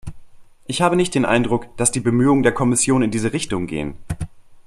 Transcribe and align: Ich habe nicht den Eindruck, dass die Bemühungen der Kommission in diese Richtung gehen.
Ich 0.65 0.81
habe 0.81 0.95
nicht 0.95 1.13
den 1.13 1.25
Eindruck, 1.25 1.77
dass 1.77 1.91
die 1.91 1.99
Bemühungen 1.99 2.41
der 2.41 2.53
Kommission 2.53 3.03
in 3.03 3.11
diese 3.11 3.33
Richtung 3.33 3.67
gehen. 3.67 3.97